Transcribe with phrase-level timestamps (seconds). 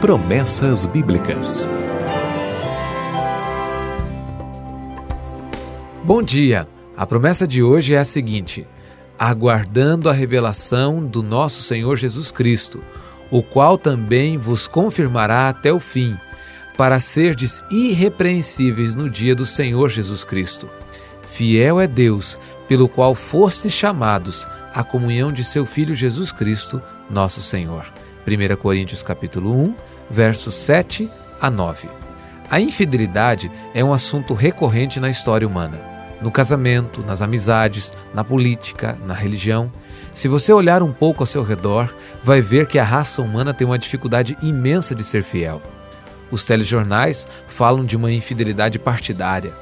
[0.00, 1.68] Promessas Bíblicas.
[6.04, 6.68] Bom dia!
[6.96, 8.64] A promessa de hoje é a seguinte:
[9.18, 12.80] aguardando a revelação do nosso Senhor Jesus Cristo,
[13.28, 16.16] o qual também vos confirmará até o fim,
[16.76, 20.68] para serdes irrepreensíveis no dia do Senhor Jesus Cristo.
[21.22, 22.38] Fiel é Deus,
[22.68, 26.80] pelo qual fostes chamados à comunhão de seu Filho Jesus Cristo,
[27.10, 27.92] nosso Senhor.
[28.28, 29.74] 1 Coríntios capítulo 1,
[30.10, 31.08] versos 7
[31.40, 31.88] a 9.
[32.50, 35.80] A infidelidade é um assunto recorrente na história humana.
[36.20, 39.72] No casamento, nas amizades, na política, na religião.
[40.12, 43.66] Se você olhar um pouco ao seu redor, vai ver que a raça humana tem
[43.66, 45.62] uma dificuldade imensa de ser fiel.
[46.30, 49.54] Os telejornais falam de uma infidelidade partidária.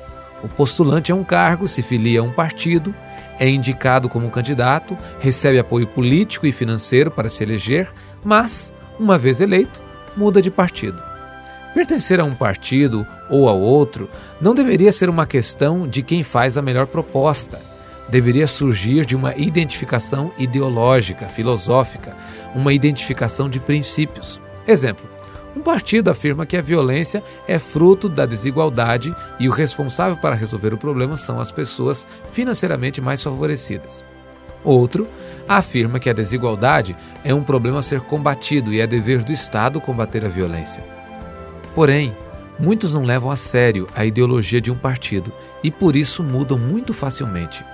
[0.42, 2.94] O postulante é um cargo, se filia a um partido,
[3.38, 7.88] é indicado como candidato, recebe apoio político e financeiro para se eleger,
[8.24, 9.80] mas, uma vez eleito,
[10.16, 11.02] muda de partido.
[11.74, 14.08] Pertencer a um partido ou a outro
[14.40, 17.60] não deveria ser uma questão de quem faz a melhor proposta.
[18.08, 22.16] Deveria surgir de uma identificação ideológica, filosófica,
[22.54, 24.40] uma identificação de princípios.
[24.66, 25.04] Exemplo:
[25.56, 30.74] um partido afirma que a violência é fruto da desigualdade e o responsável para resolver
[30.74, 34.04] o problema são as pessoas financeiramente mais favorecidas.
[34.62, 35.08] Outro
[35.48, 39.80] afirma que a desigualdade é um problema a ser combatido e é dever do Estado
[39.80, 40.84] combater a violência.
[41.74, 42.14] Porém,
[42.58, 45.32] muitos não levam a sério a ideologia de um partido
[45.64, 47.64] e por isso mudam muito facilmente.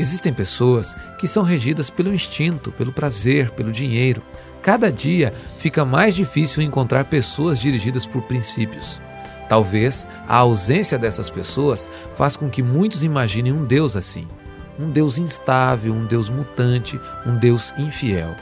[0.00, 4.22] Existem pessoas que são regidas pelo instinto, pelo prazer, pelo dinheiro.
[4.70, 9.00] Cada dia fica mais difícil encontrar pessoas dirigidas por princípios.
[9.48, 14.28] Talvez a ausência dessas pessoas faz com que muitos imaginem um Deus assim
[14.78, 18.36] um Deus instável, um Deus mutante, um Deus infiel.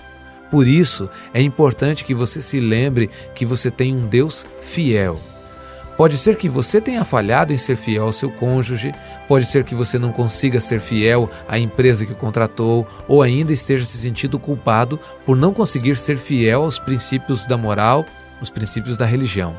[0.51, 5.19] Por isso, é importante que você se lembre que você tem um Deus fiel.
[5.99, 8.95] Pode ser que você tenha falhado em ser fiel ao seu cônjuge,
[9.27, 13.53] pode ser que você não consiga ser fiel à empresa que o contratou, ou ainda
[13.53, 18.07] esteja se sentindo culpado por não conseguir ser fiel aos princípios da moral,
[18.41, 19.59] os princípios da religião.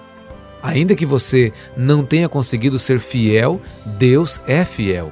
[0.64, 5.12] Ainda que você não tenha conseguido ser fiel, Deus é fiel.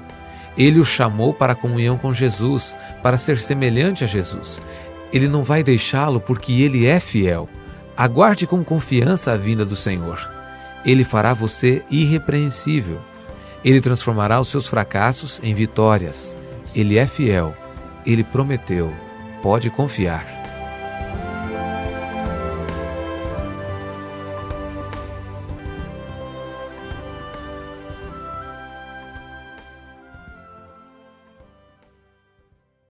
[0.58, 2.74] Ele o chamou para a comunhão com Jesus,
[3.04, 4.62] para ser semelhante a Jesus.
[5.12, 7.50] Ele não vai deixá-lo porque ele é fiel.
[7.98, 10.37] Aguarde com confiança a vinda do Senhor.
[10.88, 13.02] Ele fará você irrepreensível.
[13.64, 16.36] Ele transformará os seus fracassos em vitórias.
[16.74, 17.54] Ele é fiel.
[18.06, 18.94] Ele prometeu.
[19.42, 20.47] Pode confiar.